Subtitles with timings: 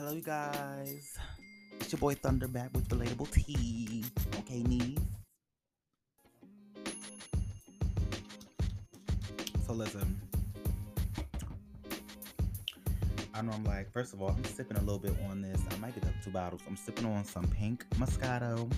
[0.00, 1.18] Hello, you guys.
[1.78, 4.02] It's your boy Thunder back with Relatable Tea.
[4.38, 4.96] Okay, me.
[9.66, 10.18] So listen.
[13.34, 15.60] I know I'm like, first of all, I'm sipping a little bit on this.
[15.70, 16.62] I might get up two bottles.
[16.66, 18.72] I'm sipping on some pink Moscato.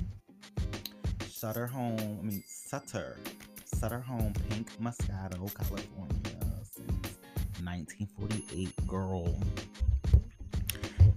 [1.29, 3.17] Sutter Home, I mean Sutter.
[3.65, 7.17] Sutter Home Pink Moscato, California since
[7.63, 9.37] 1948, girl.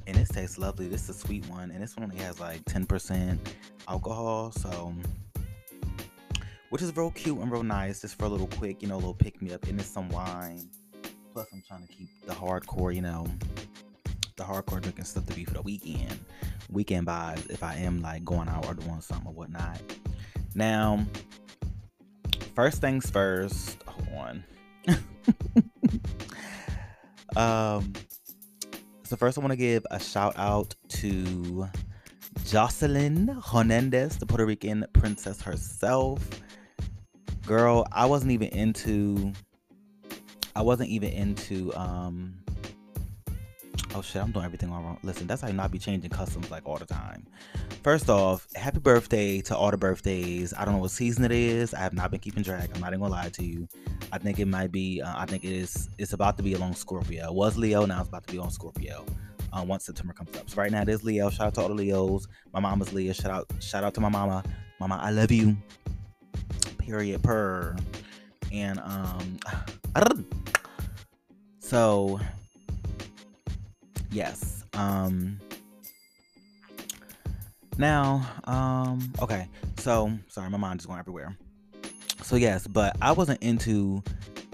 [0.07, 0.87] And this tastes lovely.
[0.87, 3.39] This is a sweet one, and this one only has like 10%
[3.87, 4.93] alcohol, so
[6.69, 8.97] which is real cute and real nice, just for a little quick, you know, a
[8.97, 9.63] little pick me up.
[9.67, 10.69] And it's some wine.
[11.33, 13.27] Plus, I'm trying to keep the hardcore, you know,
[14.35, 16.19] the hardcore drinking stuff to be for the weekend.
[16.69, 19.79] Weekend vibes if I am like going out or doing something or whatnot.
[20.53, 21.05] Now,
[22.55, 23.81] first things first.
[23.87, 24.43] Hold
[24.87, 24.97] on.
[27.81, 27.93] um,
[29.05, 31.69] so first, I want to give a shout out to
[32.39, 36.27] Joseline Hernandez, the Puerto Rican princess herself.
[37.45, 39.31] Girl, I wasn't even into.
[40.55, 41.71] I wasn't even into.
[41.75, 42.44] Um,
[43.95, 44.99] oh shit, I'm doing everything all wrong.
[45.03, 47.25] Listen, that's how you not be changing customs like all the time.
[47.81, 50.53] First off, happy birthday to all the birthdays.
[50.53, 51.73] I don't know what season it is.
[51.73, 52.69] I have not been keeping track.
[52.73, 53.67] I'm not even gonna lie to you.
[54.11, 55.01] I think it might be.
[55.01, 55.89] Uh, I think it is.
[55.97, 57.25] It's about to be along Scorpio.
[57.25, 57.85] It was Leo.
[57.85, 59.05] Now it's about to be on Scorpio.
[59.53, 60.49] Uh, once September comes up.
[60.49, 61.29] So right now it is Leo.
[61.29, 62.27] Shout out to all the Leos.
[62.53, 63.13] My mama's Leo.
[63.13, 63.49] Shout out.
[63.61, 64.43] Shout out to my mama.
[64.79, 65.55] Mama, I love you.
[66.77, 67.23] Period.
[67.23, 67.75] Per.
[68.51, 69.39] And um.
[71.59, 72.19] So
[74.15, 74.63] yes.
[74.73, 75.39] Um
[77.77, 81.37] now, um, okay, so sorry, my mind is going everywhere.
[82.23, 84.01] So yes, but I wasn't into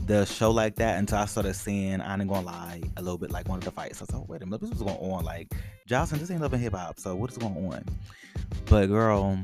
[0.08, 3.30] the show like that until I started seeing, I ain't gonna lie, a little bit
[3.30, 4.02] like one of the fights.
[4.02, 5.23] I was like, wait a minute, this was going on.
[5.23, 5.54] Like,
[5.88, 7.86] Joseline, this ain't loving hip hop, so what is going on?
[8.66, 9.38] But girl,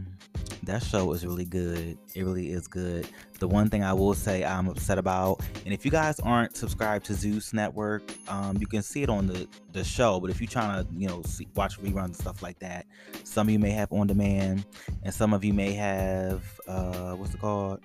[0.64, 1.98] that show is really good.
[2.14, 3.08] It really is good.
[3.40, 7.06] The one thing I will say I'm upset about, and if you guys aren't subscribed
[7.06, 10.20] to Zeus Network, um, you can see it on the the show.
[10.20, 12.86] But if you're trying to, you know, see, watch reruns and stuff like that,
[13.24, 14.66] some of you may have on demand,
[15.04, 17.80] and some of you may have uh, what's it called?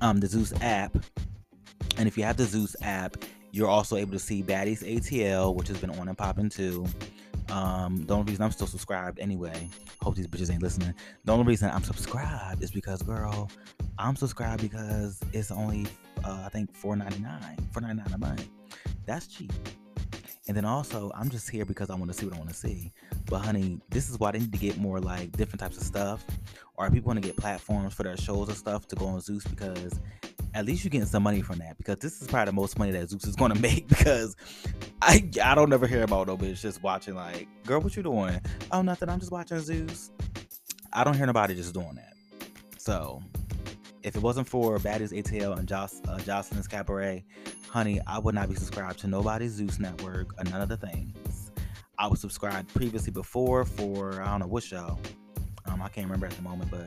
[0.00, 0.96] Um, the Zeus app.
[1.98, 3.16] And if you have the Zeus app,
[3.52, 6.86] you're also able to see Baddies ATL, which has been on and popping too.
[7.50, 9.68] Um, the only reason I'm still subscribed anyway,
[10.00, 10.94] hope these bitches ain't listening.
[11.24, 13.50] The only reason I'm subscribed is because, girl,
[13.98, 15.86] I'm subscribed because it's only,
[16.24, 18.48] uh, I think, $4.99, $4.99 a month.
[19.04, 19.52] That's cheap.
[20.48, 22.56] And then also, I'm just here because I want to see what I want to
[22.56, 22.92] see.
[23.26, 26.24] But honey, this is why they need to get more like different types of stuff,
[26.76, 29.44] or people want to get platforms for their shows and stuff to go on Zeus
[29.44, 30.00] because
[30.54, 32.90] at least you're getting some money from that because this is probably the most money
[32.92, 34.36] that Zeus is going to make because
[35.02, 38.40] I I don't ever hear about no bitch just watching like, girl, what you doing?
[38.72, 39.08] Oh, nothing.
[39.08, 40.10] I'm just watching Zeus.
[40.92, 42.14] I don't hear nobody just doing that.
[42.78, 43.22] So
[44.02, 47.24] if it wasn't for Baddies ATL and Joss, uh, Joseline's Cabaret,
[47.68, 51.52] honey, I would not be subscribed to nobody's Zeus network or none of the things.
[51.98, 54.98] I was subscribed previously before for I don't know what show.
[55.66, 56.86] Um, I can't remember at the moment, but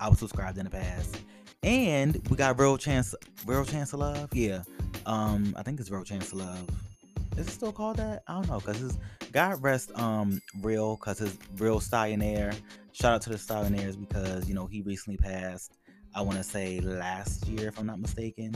[0.00, 1.20] I was subscribed in the past
[1.62, 3.14] and we got real chance,
[3.46, 4.28] real chance of love.
[4.32, 4.62] Yeah,
[5.06, 6.68] um, I think it's real chance of love.
[7.36, 8.22] Is it still called that?
[8.26, 8.98] I don't know, cause his
[9.32, 12.54] God rest um real, cause his real stallionaire.
[12.92, 15.76] Shout out to the stallionaires because you know he recently passed.
[16.14, 18.54] I want to say last year, if I'm not mistaken.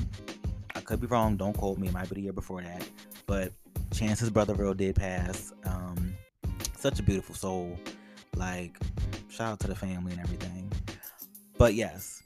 [0.75, 1.37] I could be wrong.
[1.37, 1.87] Don't quote me.
[1.89, 2.89] It might be the year before that.
[3.27, 3.53] But
[3.93, 5.53] Chance's brother real did pass.
[5.65, 6.15] Um,
[6.77, 7.79] such a beautiful soul.
[8.35, 8.77] Like,
[9.29, 10.71] shout out to the family and everything.
[11.57, 12.24] But yes,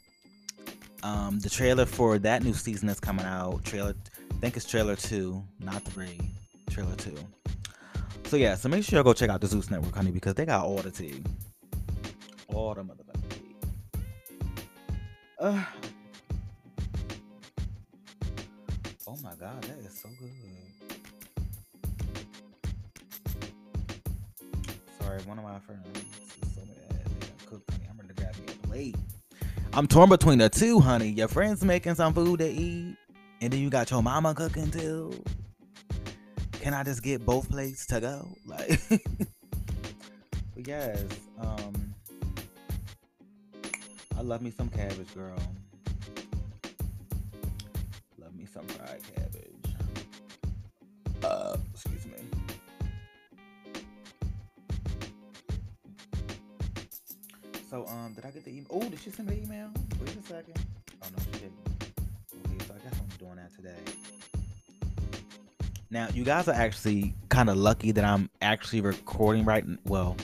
[1.03, 3.65] um, the trailer for that new season that's coming out.
[3.65, 3.95] Trailer,
[4.31, 6.19] I think it's trailer two, not three.
[6.71, 7.17] Trailer two.
[8.27, 10.45] So yeah, so make sure you go check out the Zeus Network, honey, because they
[10.45, 11.23] got all the tea,
[12.49, 13.57] all the motherfucking tea.
[15.41, 15.65] Uh,
[19.07, 20.31] oh my god, that is so good.
[25.01, 25.87] Sorry, one of my friends
[26.43, 27.01] is so mad.
[27.21, 27.87] They cooked, honey.
[27.91, 28.97] I'm ready to grab me a plate.
[29.79, 31.11] I'm torn between the two, honey.
[31.11, 32.97] Your friends making some food to eat,
[33.41, 35.23] and then you got your mama cooking too.
[36.51, 38.27] Can I just get both plates to go?
[38.45, 41.05] Like, but yes,
[41.41, 41.95] um,
[44.17, 45.39] I love me some cabbage, girl.
[48.19, 49.28] Love me some fried cabbage.
[57.71, 58.67] So, um, did I get the email?
[58.71, 59.71] Oh, did she send the email?
[60.01, 60.59] Wait a second.
[61.03, 61.53] Oh no, she didn't.
[62.47, 63.77] Okay, so I guess I'm doing that today.
[65.91, 69.67] Now, you guys are actually kind of lucky that I'm actually recording right.
[69.85, 70.17] Well,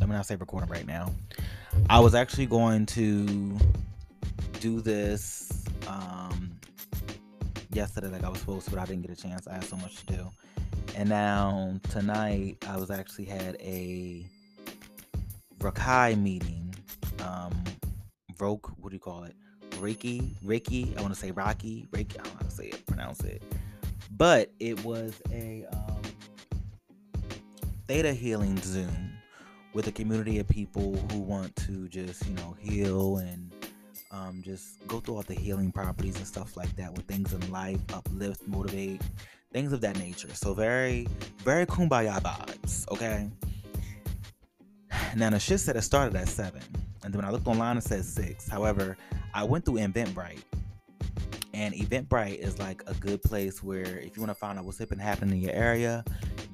[0.00, 1.12] let me not say recording right now.
[1.88, 3.56] I was actually going to
[4.58, 6.50] do this um,
[7.70, 9.46] yesterday, like I was supposed to, but I didn't get a chance.
[9.46, 10.30] I had so much to do.
[10.96, 14.26] And now tonight, I was actually had a
[15.60, 16.67] Rakai meeting.
[17.24, 17.64] Um,
[18.38, 19.34] Roke, what do you call it?
[19.72, 20.96] Reiki, Reiki.
[20.96, 22.18] I want to say Rocky, Reiki.
[22.18, 23.42] I don't know how to say it, pronounce it.
[24.16, 26.02] But it was a um,
[27.86, 29.12] theta healing Zoom
[29.74, 33.52] with a community of people who want to just, you know, heal and
[34.10, 37.50] um, just go through all the healing properties and stuff like that with things in
[37.50, 39.02] life, uplift, motivate,
[39.52, 40.34] things of that nature.
[40.34, 41.06] So very,
[41.38, 43.30] very kumbaya vibes, okay?
[45.16, 46.62] Now the shit said it started at seven.
[47.08, 48.46] And then when I looked online it says six.
[48.46, 48.94] However,
[49.32, 50.42] I went through Eventbrite.
[51.54, 54.78] And Eventbrite is like a good place where if you want to find out what's
[54.78, 56.04] happening in your area,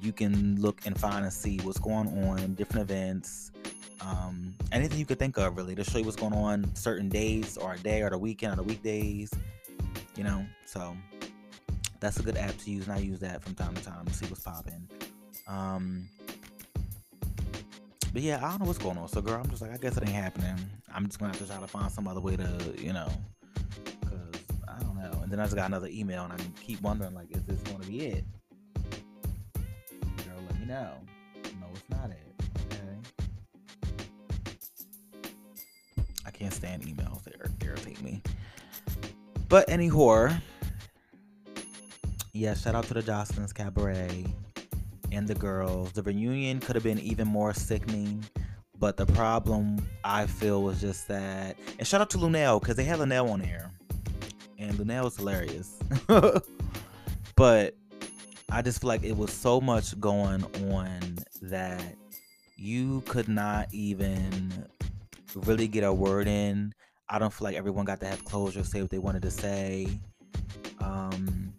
[0.01, 3.51] you can look and find and see what's going on, different events,
[3.99, 7.57] um, anything you could think of really to show you what's going on certain days
[7.57, 9.29] or a day or the weekend or the weekdays.
[10.15, 10.95] You know, so
[11.99, 14.13] that's a good app to use, and I use that from time to time to
[14.13, 14.87] see what's popping.
[15.49, 16.07] Um,
[18.15, 19.09] but yeah, I don't know what's going on.
[19.09, 20.55] So, girl, I'm just like, I guess it ain't happening.
[20.89, 23.09] I'm just gonna have to try to find some other way to, you know,
[23.83, 25.19] because I don't know.
[25.21, 27.73] And then I just got another email, and I keep wondering, like, is this to
[27.85, 28.23] be it?
[29.99, 30.93] Girl, let me know.
[31.59, 32.33] No, it's not it.
[32.71, 32.79] Okay.
[36.25, 37.33] I can't stand emails; they
[37.67, 38.23] irritate me.
[39.49, 40.41] But any horror.
[42.31, 44.33] Yeah, shout out to the Joseline's Cabaret
[45.15, 45.93] and the girls.
[45.93, 48.23] The reunion could have been even more sickening,
[48.77, 51.57] but the problem I feel was just that.
[51.79, 53.71] And shout out to Luenell because they had Luenell on here,
[54.59, 55.79] and Luenell is hilarious.
[57.35, 57.75] but
[58.51, 61.95] I just feel like it was so much going on that
[62.57, 64.67] you could not even
[65.35, 66.73] really get a word in.
[67.07, 69.87] I don't feel like everyone got to have closure, say what they wanted to say.
[70.79, 71.53] Um,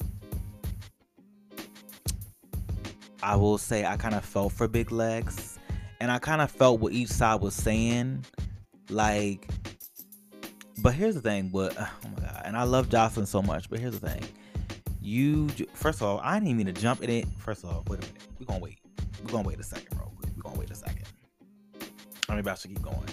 [3.27, 5.59] I will say I kind of felt for Big Lex,
[5.99, 8.25] and I kind of felt what each side was saying.
[8.89, 9.49] Like,
[10.81, 11.49] but here's the thing.
[11.49, 13.69] But oh my god, and I love Joseline so much.
[13.69, 14.23] But here's the thing.
[15.03, 17.27] You first of all, I didn't mean to jump in it.
[17.39, 18.23] First of all, wait a minute.
[18.39, 18.79] We're gonna wait.
[19.25, 20.31] We're gonna wait a second, real quick.
[20.37, 21.09] We're gonna wait a second.
[22.29, 23.09] I'm about to keep going.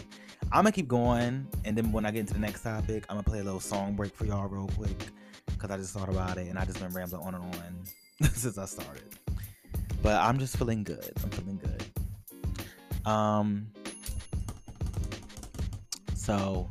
[0.51, 3.23] I'm gonna keep going, and then when I get into the next topic, I'm gonna
[3.23, 5.07] play a little song break for y'all real quick
[5.47, 8.59] because I just thought about it and I just been rambling on and on since
[8.59, 9.17] I started
[10.03, 11.11] but I'm just feeling good.
[11.23, 13.09] I'm feeling good.
[13.09, 13.67] Um,
[16.13, 16.69] so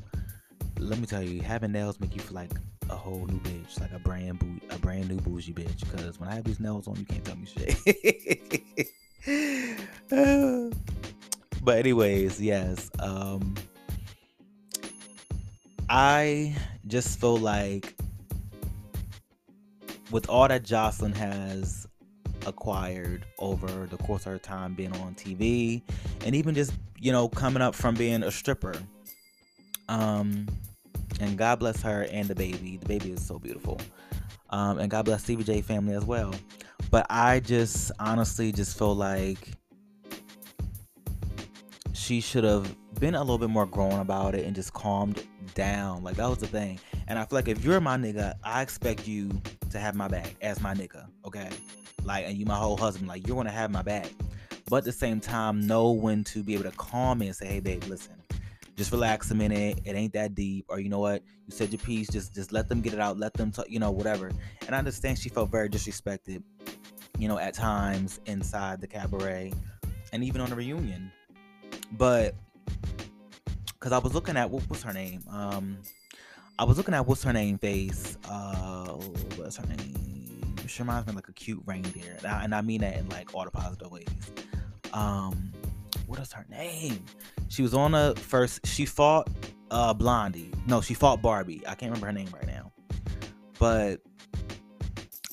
[0.79, 2.53] let me tell you, having nails make you feel like
[2.91, 5.81] a whole new bitch, like a brand boo- a brand new bougie bitch.
[5.81, 7.75] Because when I have these nails on, you can't tell me shit.
[11.65, 12.91] but anyways, yes.
[12.99, 13.55] Um,
[15.89, 16.55] I
[16.87, 17.95] just feel like
[20.11, 21.87] with all that Joseline has
[22.47, 25.83] acquired over the course of her time being on TV
[26.25, 28.75] and even just, you know, coming up from being a stripper.
[29.89, 30.47] Um,
[31.21, 32.79] and God bless her and the baby.
[32.79, 33.81] The baby is so beautiful.
[34.51, 36.35] Um, and God bless Stevie J family as well.
[36.91, 39.39] But I just honestly just feel like
[41.93, 46.03] she should have been a little bit more grown about it and just calmed down.
[46.03, 46.81] Like that was the thing.
[47.09, 49.31] And I feel like if you're my nigga, I expect you
[49.71, 51.07] to have my back as my nigga.
[51.27, 51.49] Okay
[52.05, 54.09] like and you my whole husband like you're gonna have my back.
[54.69, 57.47] But at the same time know when to be able to calm me and say
[57.47, 58.15] hey babe listen
[58.77, 59.81] just relax a minute.
[59.85, 60.65] It ain't that deep.
[60.69, 61.23] Or you know what?
[61.47, 62.09] You said your piece.
[62.09, 63.19] Just just let them get it out.
[63.19, 64.31] Let them talk you know whatever.
[64.67, 66.43] And i understand she felt very disrespected
[67.19, 69.53] you know at times inside the cabaret
[70.13, 71.13] and even on the reunion.
[71.93, 72.35] But
[73.67, 75.23] because i was looking at what, what's her name?
[75.31, 75.79] Um
[76.59, 78.93] i was looking at what's her name face uh
[79.37, 80.12] what's her name
[80.69, 83.35] she reminds me like a cute reindeer, and I, and I mean that in like
[83.35, 84.07] all the positive ways.
[84.93, 85.53] Um,
[86.07, 87.05] what is her name?
[87.49, 88.67] She was on the first.
[88.67, 89.29] She fought
[89.71, 90.51] uh Blondie.
[90.67, 91.63] No, she fought Barbie.
[91.67, 92.73] I can't remember her name right now,
[93.59, 94.01] but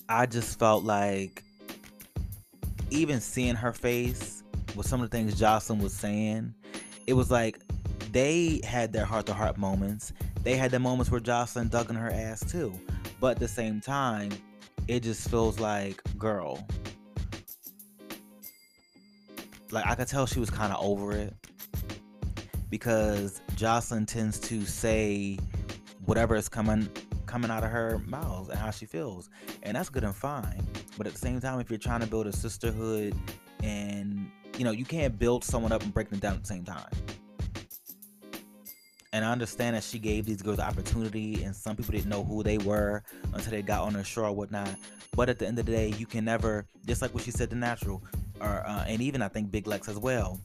[0.07, 1.43] I just felt like
[2.89, 4.43] even seeing her face
[4.75, 6.53] with some of the things Joseline was saying,
[7.07, 7.59] it was like
[8.11, 10.13] they had their heart to heart moments.
[10.43, 12.73] They had the moments where Joseline dug in her ass too.
[13.19, 14.31] But at the same time,
[14.89, 16.67] it just feels like, girl.
[19.69, 21.35] Like I could tell she was kind of over it
[22.71, 25.37] because Joseline tends to say
[26.05, 26.89] whatever is coming
[27.27, 29.29] coming out of her mouth and how she feels.
[29.61, 30.65] And that's good and fine.
[30.97, 33.13] But at the same time, if you're trying to build a sisterhood
[33.61, 36.65] and you know, you can't build someone up and break them down at the same
[36.65, 36.89] time.
[39.11, 42.23] And I understand that she gave these girls the opportunity, and some people didn't know
[42.23, 44.75] who they were until they got on her show or whatnot.
[45.15, 47.49] But at the end of the day, you can never, just like what she said
[47.49, 48.03] to Natural,
[48.39, 50.39] or uh, and even I think Big Lex as well.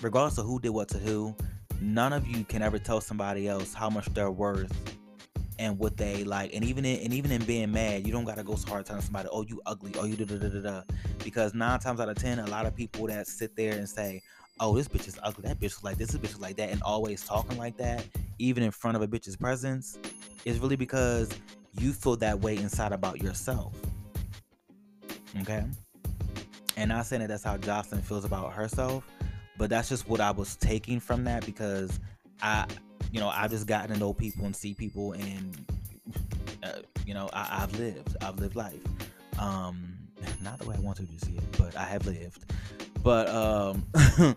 [0.00, 1.36] Regardless of who did what to who,
[1.80, 4.72] none of you can ever tell somebody else how much they're worth
[5.58, 6.54] and what they like.
[6.54, 9.02] And even in, and even in being mad, you don't gotta go so hard telling
[9.02, 10.82] somebody, "Oh, you ugly," "Oh, you da da da da da,"
[11.22, 14.22] because nine times out of ten, a lot of people that sit there and say,
[14.62, 16.70] "Oh, this bitch is ugly," "That bitch is like this," "This bitch is like that,"
[16.70, 18.06] and always talking like that,
[18.38, 19.98] even in front of a bitch's presence,
[20.44, 21.28] is really because
[21.78, 23.74] you feel that way inside about yourself.
[25.40, 25.64] Okay.
[26.76, 29.04] And not saying that that's how Joseline feels about herself,
[29.58, 32.00] but that's just what I was taking from that because
[32.40, 32.66] I
[33.12, 35.70] you know, I've just gotten to know people and see people, and
[36.62, 38.80] uh, you know, I, have lived, I've lived life.
[39.38, 39.98] Um,
[40.42, 42.50] not the way I want to see it, but I have lived.
[43.02, 43.86] But um,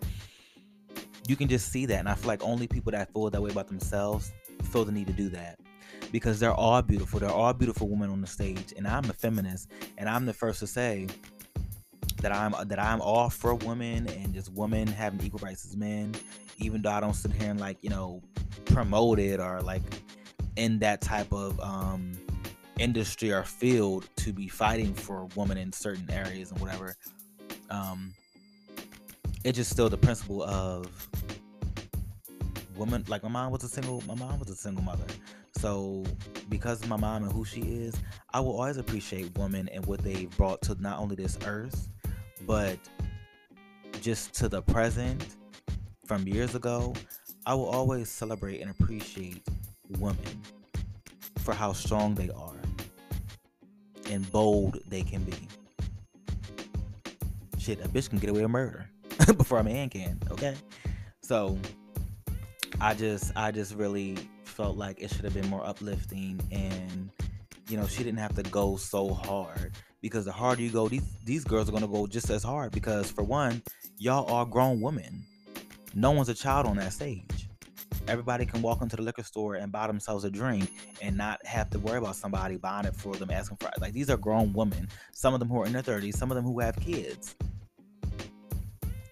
[1.28, 3.50] you can just see that, and I feel like only people that feel that way
[3.50, 4.32] about themselves
[4.64, 5.58] feel the need to do that
[6.12, 7.20] because they're all beautiful.
[7.20, 10.60] They're all beautiful women on the stage, and I'm a feminist, and I'm the first
[10.60, 11.06] to say
[12.22, 16.14] that I'm that I'm all for women and just women having equal rights as men,
[16.58, 18.22] even though I don't sit here and like you know
[18.66, 19.82] promote it or like
[20.56, 22.12] in that type of um,
[22.78, 26.96] industry or field to be fighting for women in certain areas and whatever.
[27.70, 28.14] Um,
[29.44, 30.88] it's just still the principle of
[32.76, 33.04] woman.
[33.08, 35.06] Like my mom was a single, my mom was a single mother.
[35.56, 36.04] So
[36.48, 37.94] because of my mom and who she is,
[38.32, 41.88] I will always appreciate women and what they brought to not only this earth,
[42.46, 42.78] but
[44.00, 45.36] just to the present
[46.04, 46.94] from years ago
[47.46, 49.42] I will always celebrate and appreciate
[49.98, 50.42] women
[51.38, 52.60] for how strong they are
[54.10, 55.48] and bold they can be.
[57.58, 58.88] Shit, a bitch can get away with murder
[59.36, 60.54] before a man can, okay?
[61.22, 61.58] So
[62.80, 67.10] I just I just really felt like it should have been more uplifting and
[67.68, 71.02] you know, she didn't have to go so hard because the harder you go, these
[71.24, 73.62] these girls are gonna go just as hard because for one,
[73.98, 75.24] y'all are grown women.
[75.94, 77.46] No one's a child on that stage
[78.08, 80.70] everybody can walk into the liquor store and buy themselves a drink
[81.02, 83.80] and not have to worry about somebody buying it for them, asking for it.
[83.80, 84.88] like these are grown women.
[85.12, 87.34] Some of them who are in their 30s, some of them who have kids.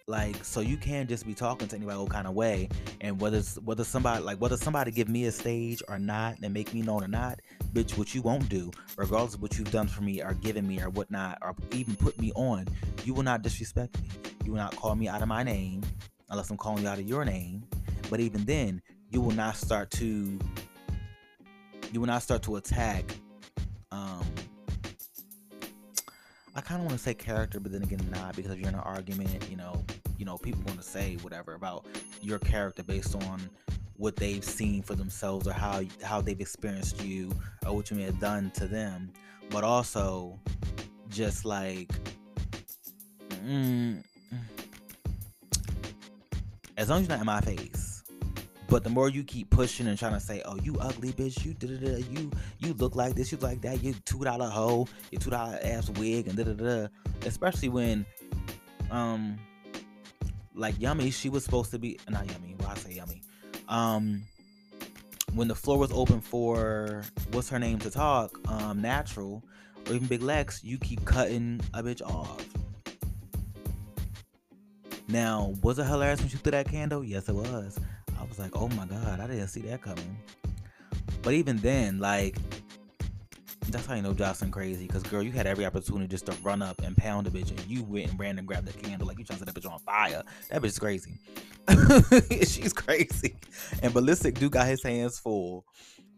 [0.07, 2.69] Like, so you can't just be talking to anybody all kind of way.
[3.01, 6.75] And whether whether somebody like whether somebody give me a stage or not and make
[6.75, 7.41] me known or not,
[7.73, 10.79] bitch, what you won't do, regardless of what you've done for me or given me
[10.81, 12.67] or whatnot, or even put me on,
[13.05, 14.11] you will not disrespect me.
[14.45, 15.83] You will not call me out of my name
[16.29, 17.65] unless I'm calling you out of your name.
[18.11, 20.39] But even then, you will not start to
[21.93, 23.05] you will not start to attack
[26.65, 28.81] kind of want to say character, but then again, not because if you're in an
[28.81, 29.85] argument, you know,
[30.19, 31.87] you know, people want to say whatever about
[32.23, 33.49] your character based on
[33.97, 37.31] what they've seen for themselves or how how they've experienced you
[37.67, 39.13] or what you may have done to them,
[39.51, 40.39] but also
[41.11, 41.93] just like,
[43.45, 44.03] mm,
[46.77, 47.94] as long as you're not in my face,
[48.75, 51.55] but the more you keep pushing and trying to say, "Oh, you ugly bitch, you
[51.55, 52.29] da da da, you
[52.59, 55.89] you look like this, you like that, you two dollar hoe, you two dollar ass
[55.91, 56.89] wig, and da da da,"
[57.25, 58.05] especially when,
[58.91, 59.39] um,
[60.57, 62.57] like Yummy, she was supposed to be not Yummy.
[62.59, 63.23] Why I say Yummy?
[63.69, 64.25] Um,
[65.35, 69.41] when the floor was open for what's her name to talk, um, Natural,
[69.87, 72.45] or even Big Lex, you keep cutting a bitch off.
[75.07, 77.05] Now, was it hilarious when she threw that candle?
[77.05, 77.79] Yes, it was.
[78.37, 80.19] Was like, oh my god, I didn't see that coming.
[81.23, 82.37] But even then, like,
[83.69, 84.89] that's how you know Joseline crazy.
[84.89, 87.65] Cause girl, you had every opportunity just to run up and pound a bitch, and
[87.69, 89.71] you went and ran and grabbed the candle like you trying to set that bitch
[89.71, 90.25] on fire.
[90.51, 91.21] That bitch is crazy.
[92.45, 93.37] She's crazy.
[93.85, 95.65] And Balistic do got his hands full.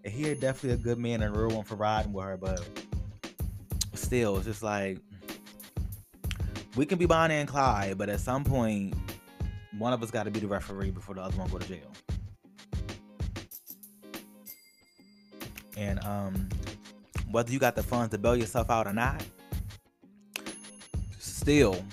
[0.02, 2.38] And he had definitely a good man and a real one for riding with her,
[2.38, 2.66] but
[3.92, 5.00] still, it's just like
[6.76, 8.94] we can be Bonnie and Clyde, but at some point
[9.78, 11.92] one of us got to be the referee before the other one go to jail.
[15.76, 16.48] And um,
[17.30, 19.24] whether you got the funds to bail yourself out or not,
[21.18, 21.84] still,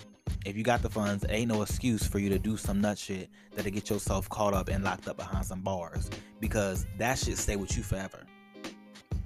[0.46, 3.30] if you got the funds, ain't no excuse for you to do some nut shit
[3.56, 6.10] that'll get yourself caught up and locked up behind some bars
[6.40, 8.20] because that shit stay with you forever.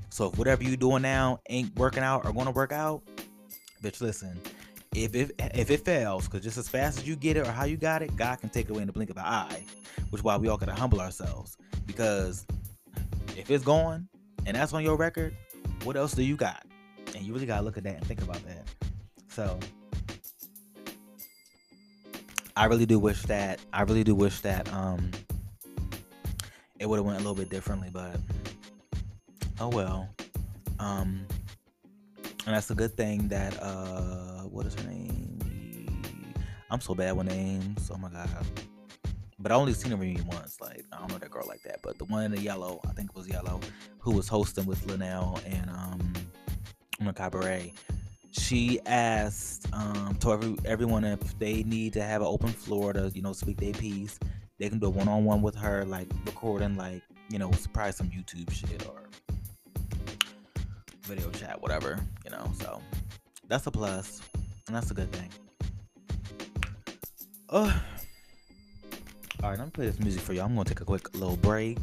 [0.09, 3.03] So if whatever you doing now ain't working out or gonna work out,
[3.83, 4.39] bitch, listen,
[4.95, 7.65] if it if it fails, because just as fast as you get it or how
[7.65, 9.63] you got it, God can take it away in the blink of an eye.
[10.09, 11.57] Which is why we all gotta humble ourselves.
[11.85, 12.45] Because
[13.37, 14.07] If it's going
[14.47, 15.35] and that's on your record,
[15.83, 16.65] what else do you got?
[17.13, 18.67] And you really gotta look at that and think about that.
[19.27, 19.59] So
[22.55, 25.11] I really do wish that I really do wish that um
[26.79, 28.19] it would have went a little bit differently, but
[29.59, 30.09] oh well.
[30.79, 31.27] Um
[32.45, 36.33] and that's a good thing that uh what is her name?
[36.71, 37.91] I'm so bad with names.
[37.93, 38.29] Oh my god.
[39.39, 40.59] But I only seen her maybe once.
[40.59, 41.81] Like I don't know that girl like that.
[41.83, 43.59] But the one in the yellow, I think it was yellow,
[43.99, 46.13] who was hosting with Luenell and um
[47.01, 47.73] on.
[48.31, 53.11] She asked um to every everyone if they need to have an open floor to,
[53.13, 54.19] you know, speak their piece,
[54.57, 57.95] they can do a one on one with her, like recording like, you know, surprise
[57.95, 59.03] some YouTube shit or
[61.03, 62.51] video chat, whatever, you know.
[62.59, 62.81] So
[63.47, 64.21] that's a plus,
[64.67, 65.29] and that's a good thing.
[67.49, 67.71] Uh,
[69.43, 70.45] all right, I'm gonna play this music for y'all.
[70.45, 71.77] I'm gonna take a quick little break,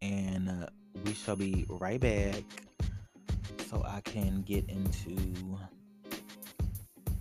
[0.00, 0.66] and uh,
[1.04, 2.44] we shall be right back,
[3.68, 5.16] so I can get into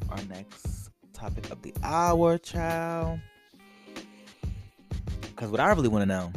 [0.09, 3.19] our next topic of the hour, child.
[5.21, 6.31] Because what I really want to know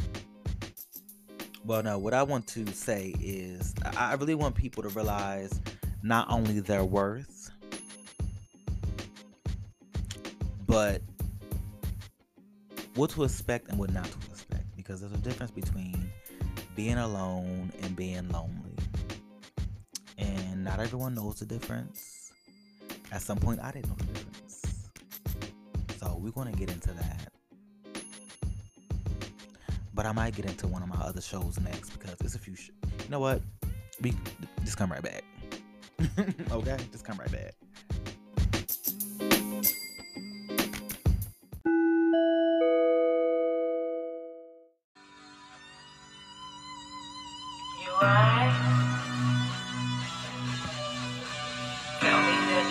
[1.69, 5.61] well, no, what I want to say is I really want people to realize
[6.01, 7.51] not only their worth,
[10.65, 11.03] but
[12.99, 14.75] what to expect and what not to expect.
[14.75, 16.11] Because there's a difference between
[16.75, 18.75] being alone and being lonely.
[20.17, 22.33] And not everyone knows the difference.
[23.13, 24.89] At some point, I didn't know the difference.
[25.97, 27.31] So we're going to get into that.
[29.93, 32.55] But I might get into one of my other shows next because it's a few.
[32.55, 33.41] Sh- you know what?
[34.01, 34.13] We
[34.65, 35.23] just come right back.
[36.51, 37.55] okay, just come right back.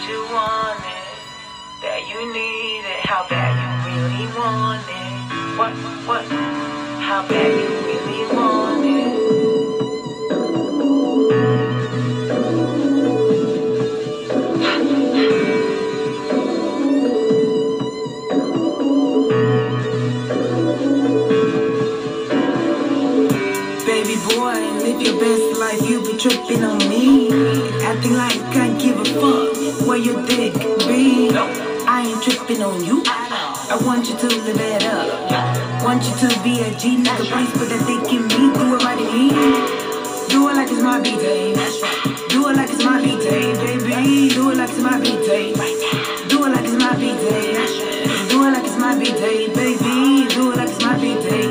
[0.09, 1.18] You want it,
[1.83, 4.97] that you need it, how bad you really want it.
[5.59, 5.73] What,
[6.07, 6.25] what?
[7.03, 9.18] How bad you really want it.
[23.87, 27.31] Baby boy, live your best life, you tripping on me.
[27.83, 30.52] Acting like I give a fuck where your dick
[30.87, 31.31] be.
[31.31, 33.02] I ain't tripping on you.
[33.07, 35.85] I want you to live it up.
[35.85, 38.50] Want you to be a G nigga, please put that dick in me.
[38.50, 39.31] Do it right me.
[40.28, 41.54] Do it like it's my B-day.
[42.28, 44.28] Do it like it's my B-day, baby.
[44.35, 45.52] Do it like it's my B-day.
[46.28, 48.28] Do it like it's my B-day.
[48.28, 50.28] Do it like it's my B-day, baby.
[50.35, 51.46] Do it like it's my B-day.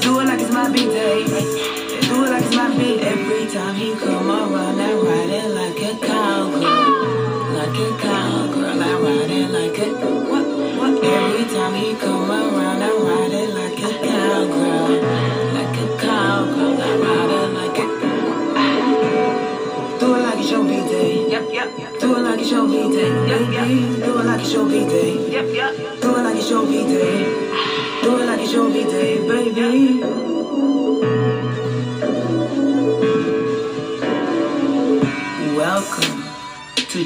[0.00, 1.79] Do it like it's my B-day.
[2.56, 3.00] My B.
[3.00, 5.69] Every time he come around, I ride it like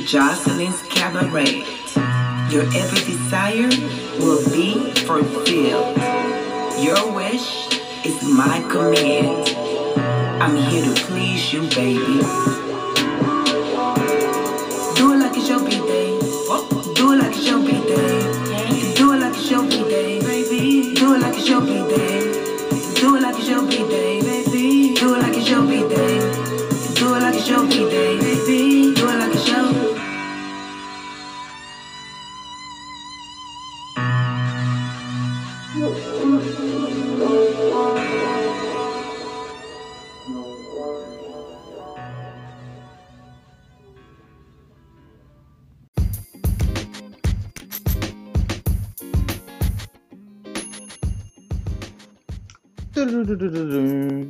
[0.05, 1.65] Joseline's Cabaret.
[2.51, 3.69] Your every desire
[4.19, 5.97] will be fulfilled.
[6.79, 7.69] Your wish
[8.05, 9.49] is my command.
[10.43, 12.64] I'm here to please you, baby.
[53.15, 54.29] Do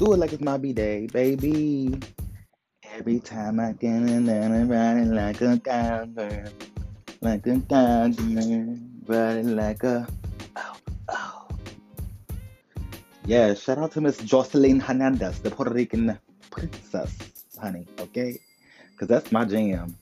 [0.00, 2.00] it like it's my B-day, baby.
[2.94, 6.48] Every time I get in there, I'm riding like a cowgirl.
[7.20, 8.78] Like a cowgirl.
[9.06, 10.08] Riding like a...
[10.56, 10.76] Oh,
[11.10, 11.48] oh.
[13.26, 16.18] Yeah, shout out to Miss Joseline Hernandez, the Puerto Rican
[16.50, 17.14] princess,
[17.60, 18.40] honey, okay?
[18.92, 19.94] Because that's my jam.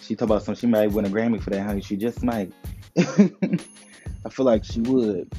[0.00, 1.82] She talked about some, she might win a Grammy for that, honey.
[1.82, 2.50] She just might.
[2.96, 5.30] I feel like she would.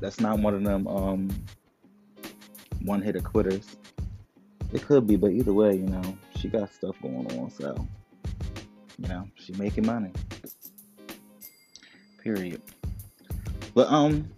[0.00, 1.30] That's not one of them um
[2.82, 3.76] one hitter quitters.
[4.72, 7.86] It could be, but either way, you know, she got stuff going on, so
[8.98, 10.10] you know, she making money.
[12.22, 12.60] Period.
[13.74, 14.28] But um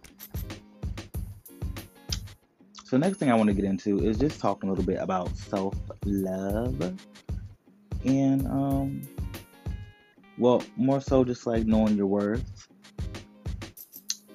[2.84, 5.36] so next thing I want to get into is just talking a little bit about
[5.36, 6.94] self-love.
[8.04, 9.02] And um
[10.38, 12.44] well, more so just like knowing your worth.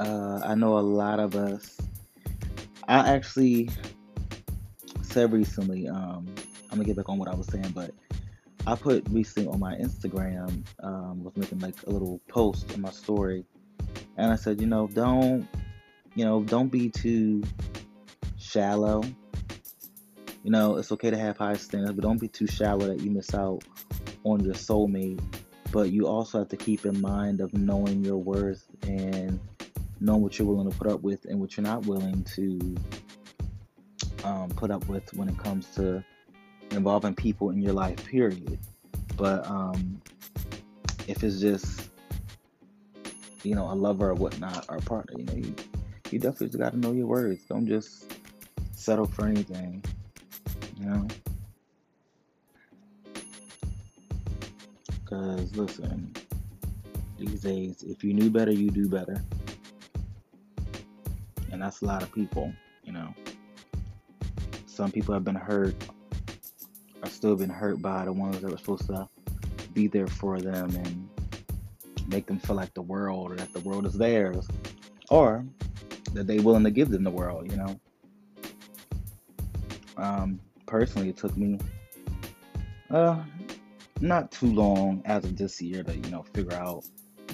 [0.01, 1.77] Uh, I know a lot of us.
[2.87, 3.69] I actually
[5.03, 6.25] said recently, um,
[6.71, 7.93] I'm gonna get back on what I was saying, but
[8.65, 12.89] I put recently on my Instagram, um, was making like a little post in my
[12.89, 13.45] story,
[14.17, 15.47] and I said, you know, don't,
[16.15, 17.43] you know, don't be too
[18.39, 19.03] shallow.
[20.43, 23.11] You know, it's okay to have high standards, but don't be too shallow that you
[23.11, 23.63] miss out
[24.23, 25.21] on your soulmate
[25.71, 29.39] but you also have to keep in mind of knowing your worth and
[30.01, 32.75] knowing what you're willing to put up with and what you're not willing to
[34.23, 36.03] um, put up with when it comes to
[36.71, 38.59] involving people in your life period.
[39.15, 40.01] But um,
[41.07, 41.89] if it's just
[43.43, 45.55] you know a lover or whatnot or a partner you know you,
[46.11, 47.43] you definitely got to know your words.
[47.45, 48.13] Don't just
[48.73, 49.81] settle for anything
[50.81, 51.07] you know?
[55.03, 56.13] Because, listen,
[57.17, 59.21] these days, if you knew better, you do better.
[61.61, 62.51] And that's a lot of people,
[62.83, 63.13] you know.
[64.65, 65.75] Some people have been hurt,
[67.03, 69.07] are still been hurt by the ones that were supposed to
[69.71, 71.07] be there for them and
[72.07, 74.47] make them feel like the world or that the world is theirs.
[75.11, 75.45] Or
[76.13, 77.79] that they're willing to give them the world, you know.
[79.97, 81.59] Um, personally, it took me
[82.89, 83.21] uh,
[83.99, 86.85] not too long as of this year to, you know, figure out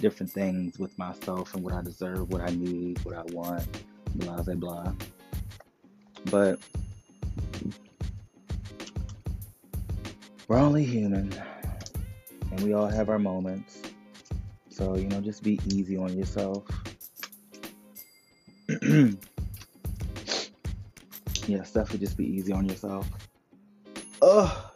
[0.02, 3.66] different things with myself and what I deserve, what I need, what I want,
[4.16, 4.94] blah, blah, blah.
[6.26, 6.60] But
[10.48, 11.34] we're only human
[12.52, 13.82] and we all have our moments.
[14.70, 16.66] So, you know, just be easy on yourself.
[21.48, 23.08] yes, definitely just be easy on yourself.
[24.22, 24.72] Oh,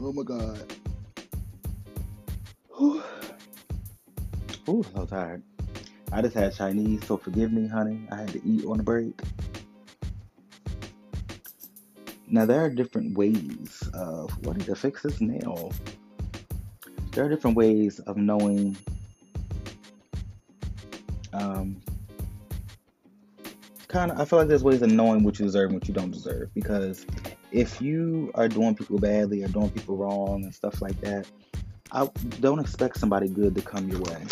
[0.00, 0.72] oh my God.
[4.68, 5.42] Ooh, so tired.
[6.10, 8.00] I just had Chinese, so forgive me, honey.
[8.10, 9.20] I had to eat on the break.
[12.30, 15.72] Now there are different ways of what to fix this nail.
[17.12, 18.76] There are different ways of knowing
[21.32, 21.80] um
[23.88, 25.94] kind of I feel like there's ways of knowing what you deserve and what you
[25.94, 27.06] don't deserve because
[27.50, 31.26] if you are doing people badly or doing people wrong and stuff like that,
[31.92, 32.08] I
[32.40, 34.22] don't expect somebody good to come your way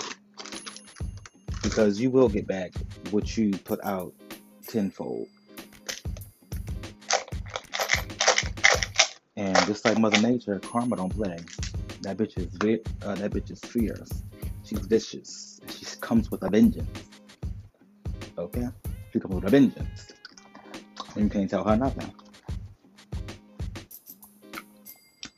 [1.76, 2.72] because you will get back
[3.10, 4.14] what you put out
[4.66, 5.28] tenfold.
[9.36, 11.36] And just like Mother Nature, karma don't play.
[12.00, 14.22] That bitch is uh, that bitch is fierce.
[14.64, 15.60] She's vicious.
[15.68, 16.88] She comes with a vengeance.
[18.38, 18.68] Okay,
[19.12, 20.12] she comes with a vengeance.
[21.14, 22.10] And you can't tell her nothing.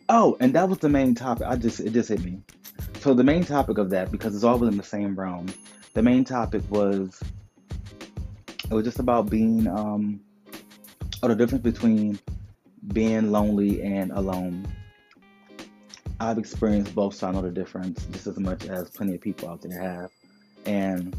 [0.09, 1.48] Oh, and that was the main topic.
[1.48, 2.42] I just it just hit me.
[3.01, 5.48] So the main topic of that, because it's all within the same realm,
[5.99, 7.21] the main topic was
[8.71, 10.21] it was just about being um
[11.25, 12.17] or the difference between
[12.93, 14.65] being lonely and alone.
[16.21, 19.49] I've experienced both, so I know the difference just as much as plenty of people
[19.49, 20.13] out there have.
[20.67, 21.17] And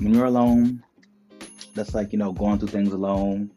[0.00, 0.82] when you're alone,
[1.74, 3.50] that's like, you know, going through things alone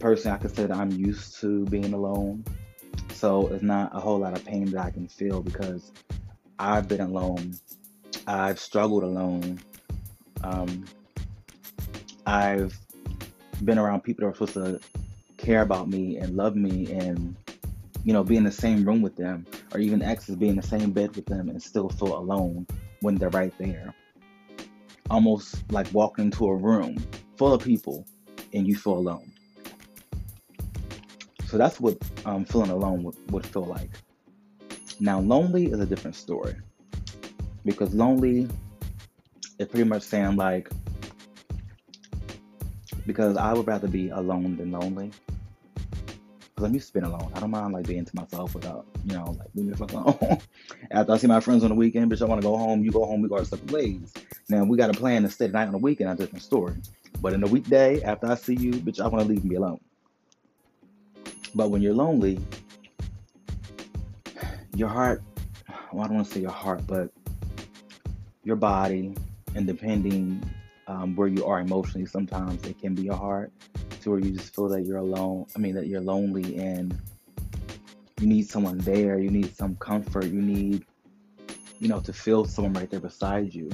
[0.00, 2.44] personally, I can say that I'm used to being alone.
[3.14, 5.92] So it's not a whole lot of pain that I can feel because
[6.58, 7.58] I've been alone.
[8.26, 9.60] I've struggled alone.
[10.42, 10.84] Um,
[12.26, 12.78] I've
[13.64, 14.80] been around people that are supposed to
[15.36, 17.36] care about me and love me and,
[18.04, 20.62] you know, be in the same room with them or even exes be in the
[20.62, 22.66] same bed with them and still feel alone
[23.00, 23.94] when they're right there.
[25.10, 26.96] Almost like walking into a room
[27.36, 28.06] full of people
[28.52, 29.30] and you feel alone.
[31.46, 33.90] So that's what um, feeling alone would, would feel like.
[34.98, 36.54] Now, lonely is a different story
[37.64, 38.48] because lonely
[39.58, 40.70] is pretty much saying like,
[43.06, 45.10] because I would rather be alone than lonely.
[45.74, 47.30] Because I'm used to being alone.
[47.34, 50.38] I don't mind like being to myself without, you know, like leaving the fuck alone.
[50.90, 52.82] After I see my friends on the weekend, bitch, I want to go home.
[52.82, 54.14] You go home, we go our separate ways.
[54.48, 56.76] Now we got a plan to stay the night on the weekend, a different story.
[57.20, 59.80] But in the weekday, after I see you, bitch, I want to leave me alone.
[61.54, 62.40] But when you're lonely,
[64.76, 65.22] your heart,
[65.92, 67.10] well, I don't want to say your heart, but
[68.44, 69.14] your body,
[69.54, 70.42] and depending
[70.86, 73.50] um, where you are emotionally, sometimes it can be hard
[74.02, 75.46] to where you just feel that you're alone.
[75.56, 76.96] I mean, that you're lonely and
[78.20, 79.18] you need someone there.
[79.18, 80.26] You need some comfort.
[80.26, 80.84] You need,
[81.78, 83.70] you know, to feel someone right there beside you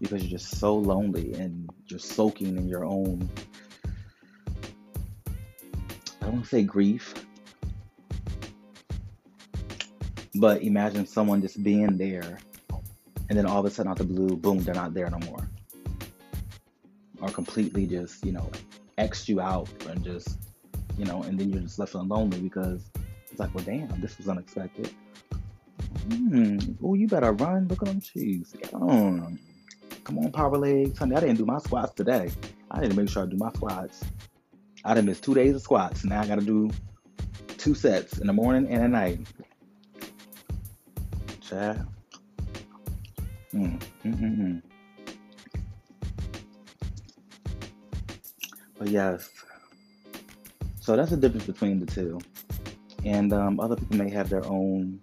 [0.00, 3.28] because you're just so lonely and you're soaking in your own.
[6.20, 7.14] I don't want to say grief,
[10.34, 12.38] but imagine someone just being there
[13.28, 15.48] and then all of a sudden out the blue, boom, they're not there no more.
[17.20, 18.50] Or completely just, you know,
[18.98, 20.38] X you out and just,
[20.98, 22.90] you know, and then you're just left feeling lonely because
[23.30, 24.90] it's like, well, damn, this was unexpected.
[26.10, 26.58] Hmm.
[26.82, 27.68] Oh, you better run.
[27.68, 28.52] Look at them cheeks.
[28.52, 29.38] Get on.
[30.04, 30.98] Come on, power legs.
[30.98, 32.30] Honey, I didn't do my squats today.
[32.70, 34.04] I need to make sure I do my squats.
[34.84, 36.04] I didn't miss two days of squats.
[36.04, 36.70] Now I got to do
[37.56, 39.20] two sets in the morning and at night.
[41.52, 41.76] Chat.
[43.52, 44.62] Mm, mm, mm, mm.
[48.78, 49.28] But yes,
[50.80, 52.20] so that's the difference between the two.
[53.04, 54.98] And um, other people may have their own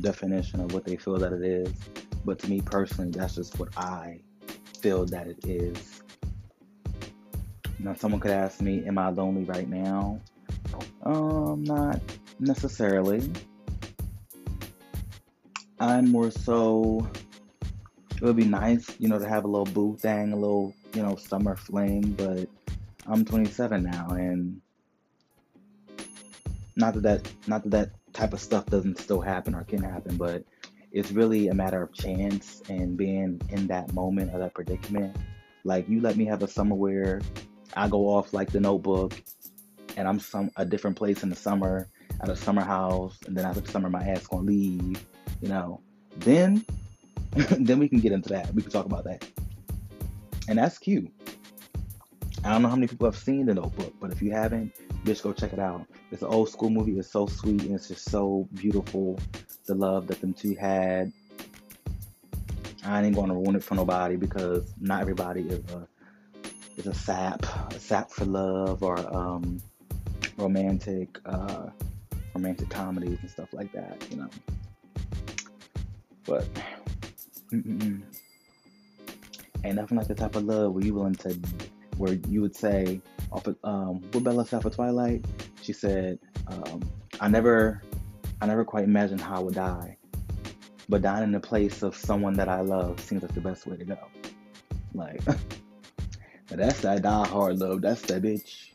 [0.00, 1.70] definition of what they feel that it is.
[2.24, 4.20] But to me personally, that's just what I
[4.80, 6.00] feel that it is.
[7.78, 10.22] Now, someone could ask me, Am I lonely right now?
[11.02, 12.00] Um, not
[12.40, 13.30] necessarily.
[15.78, 17.06] I'm more so
[18.16, 21.02] it would be nice, you know, to have a little boo thing, a little, you
[21.02, 22.48] know, summer fling, but
[23.06, 24.60] I'm 27 now, and
[26.76, 30.16] not that that not that that type of stuff doesn't still happen or can happen,
[30.16, 30.44] but
[30.92, 35.14] it's really a matter of chance and being in that moment of that predicament.
[35.64, 37.20] Like you let me have a summer where
[37.74, 39.12] I go off like the Notebook,
[39.98, 41.86] and I'm some a different place in the summer
[42.22, 45.04] at a summer house, and then after the summer my ass gonna leave,
[45.40, 45.80] you know.
[46.18, 46.64] Then
[47.58, 48.52] then we can get into that.
[48.54, 49.26] We can talk about that.
[50.48, 51.10] And that's cute.
[52.44, 54.72] I don't know how many people have seen The Notebook, but if you haven't,
[55.04, 55.84] just go check it out.
[56.12, 56.98] It's an old school movie.
[56.98, 59.18] It's so sweet and it's just so beautiful.
[59.66, 61.12] The love that them two had.
[62.84, 65.88] I ain't to ruin it for nobody because not everybody is a
[66.76, 69.60] is a sap, a sap for love or um,
[70.36, 71.66] romantic uh,
[72.34, 74.06] romantic comedies and stuff like that.
[74.10, 74.28] You know,
[76.26, 76.46] but
[77.52, 78.02] Mm-mm.
[79.64, 81.38] Ain't nothing like the type of love where you willing to,
[81.96, 83.00] where you would say,
[83.32, 85.24] off of, um, what Bella said for Twilight,
[85.62, 86.82] she said, um,
[87.20, 87.82] I never,
[88.40, 89.96] I never quite imagined how I would die,
[90.88, 93.76] but dying in the place of someone that I love seems like the best way
[93.76, 93.98] to go.
[94.94, 95.20] Like,
[96.48, 97.80] that's that die hard love.
[97.82, 98.70] That's that bitch.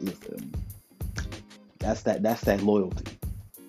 [0.00, 0.52] Listen,
[1.78, 2.22] that's that.
[2.22, 3.11] That's that loyalty.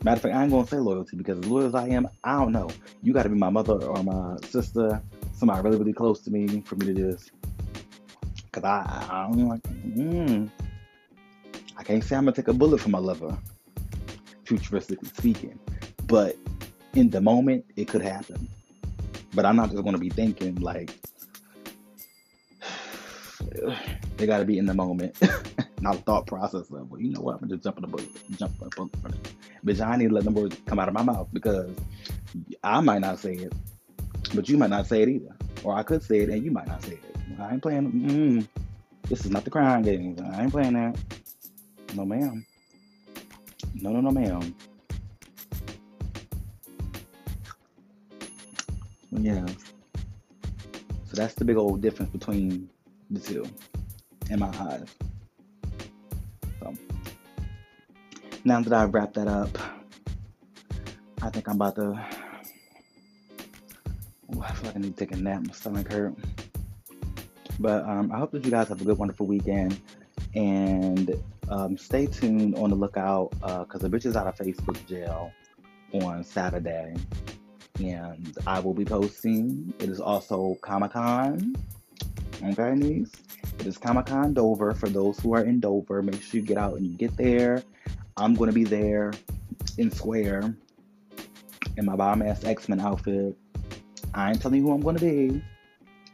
[0.03, 2.37] Matter of fact, I ain't gonna say loyalty because as loyal as I am, I
[2.37, 2.69] don't know.
[3.01, 6.61] You got to be my mother or my sister, somebody really, really close to me
[6.61, 7.31] for me to just.
[8.51, 10.49] Cause I, I am like, mm,
[11.77, 13.35] I can't say I'm gonna take a bullet for my lover,
[14.45, 15.57] futuristically speaking,
[16.05, 16.35] but
[16.95, 18.47] in the moment it could happen.
[19.33, 20.91] But I'm not just gonna be thinking like,
[24.17, 25.17] they gotta be in the moment,
[25.83, 28.57] not a thought process well, you know what, I'm just jump in the bullet, jump
[28.57, 29.33] the bullet.
[29.65, 31.75] Bitch, I need to let them words come out of my mouth because
[32.63, 33.53] I might not say it,
[34.33, 35.35] but you might not say it either.
[35.63, 37.15] Or I could say it and you might not say it.
[37.39, 37.91] I ain't playing.
[37.91, 38.47] Mm,
[39.09, 40.17] this is not the crime game.
[40.33, 40.97] I ain't playing that.
[41.93, 42.45] No, ma'am.
[43.75, 44.55] No, no, no, ma'am.
[49.11, 49.45] Yeah.
[51.05, 52.69] So that's the big old difference between
[53.11, 53.45] the two
[54.29, 54.87] in my eyes.
[58.45, 59.57] Now that I've wrapped that up,
[61.21, 62.05] I think I'm about to.
[64.35, 65.43] Oh, I feel like I need to take a nap.
[65.47, 66.13] My stomach hurt.
[67.59, 69.79] But um, I hope that you guys have a good, wonderful weekend.
[70.35, 74.85] And um, stay tuned on the lookout because uh, the bitch is out of Facebook
[74.87, 75.31] jail
[75.93, 76.95] on Saturday.
[77.79, 79.73] And I will be posting.
[79.79, 81.55] It is also Comic Con.
[82.43, 83.11] Okay, niece?
[83.59, 84.73] It is Comic Con Dover.
[84.73, 87.63] For those who are in Dover, make sure you get out and you get there.
[88.17, 89.13] I'm to be there
[89.77, 90.55] in Square
[91.77, 93.35] in my bomb ass X Men outfit.
[94.13, 95.43] I ain't telling you who I'm to be.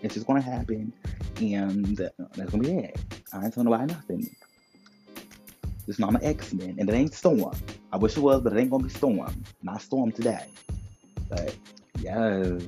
[0.01, 0.93] It's just to happen.
[1.41, 2.99] And that's to be it.
[3.33, 4.35] I ain't telling nobody nothing.
[5.85, 6.75] This Mama X Men.
[6.79, 7.53] And it ain't Storm.
[7.91, 9.43] I wish it was, but it ain't to be Storm.
[9.61, 10.45] Not Storm today.
[11.27, 11.55] But
[11.99, 12.63] yes.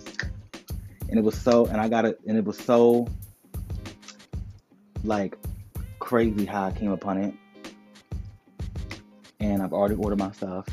[1.09, 3.07] And it was so, and I got it, and it was so
[5.03, 5.37] like
[5.99, 7.33] crazy how I came upon it
[9.41, 10.67] and I've already ordered my stuff.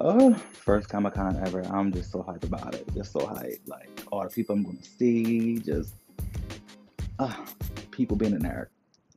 [0.00, 1.62] Oh, first Comic Con ever.
[1.70, 2.92] I'm just so hyped about it.
[2.94, 3.68] Just so hyped.
[3.68, 5.94] Like all the people I'm gonna see, just
[7.18, 7.34] uh,
[7.92, 8.68] people being in their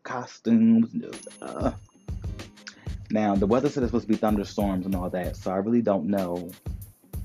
[0.04, 1.72] costumes, just uh.
[3.10, 5.82] Now the weather said it's supposed to be thunderstorms and all that, so I really
[5.82, 6.52] don't know.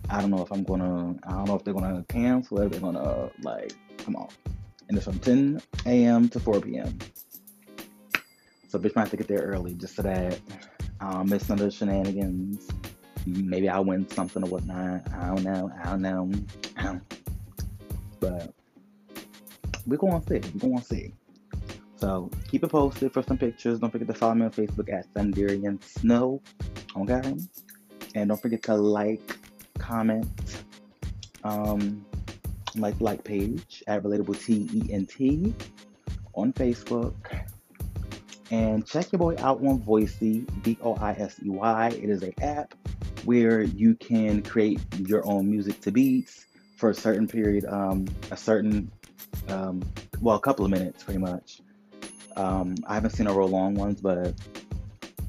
[0.09, 1.16] I don't know if I'm gonna.
[1.24, 2.61] I don't know if they're gonna cancel.
[2.61, 4.28] If they're gonna like, come on.
[4.88, 6.28] And it's from 10 a.m.
[6.30, 6.98] to 4 p.m.
[8.70, 10.38] So bitch might have to get there early just so that
[11.00, 12.68] I don't miss none of the shenanigans.
[13.26, 15.12] Maybe I'll win something or whatnot.
[15.12, 15.72] I don't know.
[15.83, 17.00] I don't know.
[18.20, 18.54] But
[19.88, 20.50] we're going to see.
[20.54, 21.12] We're going to see.
[21.96, 23.80] So keep it posted for some pictures.
[23.80, 26.40] Don't forget to follow me on Facebook at Sundarian Snow.
[26.96, 27.35] Okay?
[28.14, 29.37] And don't forget to like,
[29.78, 30.62] comment,
[31.42, 32.06] um,
[32.76, 35.52] like like page at Relatable T E N T
[36.35, 37.14] on Facebook.
[38.50, 41.88] And check your boy out on Voisey, V O I S E Y.
[41.88, 42.74] It is an app
[43.24, 48.36] where you can create your own music to beats for a certain period, um, a
[48.36, 48.90] certain,
[49.48, 49.82] um,
[50.20, 51.60] well, a couple of minutes pretty much.
[52.36, 54.34] Um, I haven't seen a real long ones, but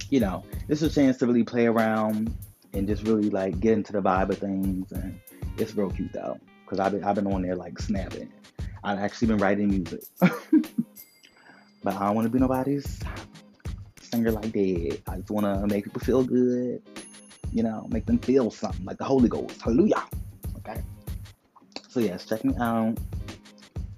[0.10, 2.34] you know, this is a chance to really play around
[2.74, 4.92] and just really like get into the vibe of things.
[4.92, 5.20] And
[5.58, 8.32] it's real cute though, because I've been, I've been on there like snapping.
[8.84, 10.02] I've actually been writing music,
[11.84, 13.00] but I don't want to be nobody's
[14.02, 15.00] singer like that.
[15.08, 16.82] I just want to make people feel good,
[17.52, 19.62] you know, make them feel something like the Holy Ghost.
[19.62, 20.04] Hallelujah.
[20.58, 20.82] Okay.
[21.90, 22.98] So yes, check me out.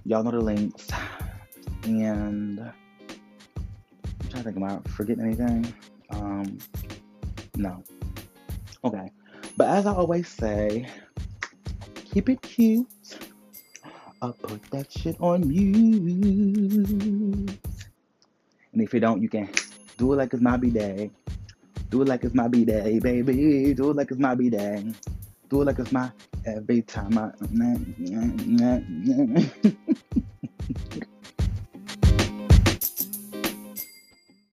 [0.05, 0.89] Y'all know the links.
[1.85, 2.73] And I'm
[4.29, 5.73] trying to think, I forgetting anything?
[6.11, 6.57] Um,
[7.55, 7.83] no.
[8.83, 9.11] Okay.
[9.57, 10.87] But as I always say,
[12.05, 12.87] keep it cute.
[14.21, 17.59] I'll put that shit on mute.
[18.73, 19.49] And if you don't, you can
[19.97, 21.12] do it like it's my B-Day.
[21.89, 23.73] Do it like it's my B-Day, baby.
[23.73, 24.91] Do it like it's my B-Day.
[25.49, 26.12] Do it like it's my
[26.45, 27.31] every time I.